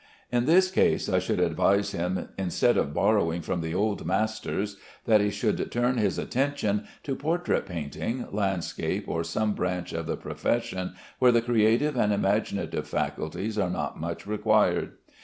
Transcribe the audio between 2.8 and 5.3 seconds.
borrowing from the old masters, that he